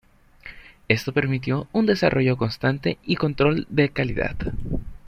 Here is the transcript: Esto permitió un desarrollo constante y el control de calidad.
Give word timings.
Esto 0.87 1.13
permitió 1.13 1.67
un 1.73 1.85
desarrollo 1.85 2.35
constante 2.35 2.97
y 3.03 3.11
el 3.11 3.19
control 3.19 3.67
de 3.69 3.89
calidad. 3.89 4.35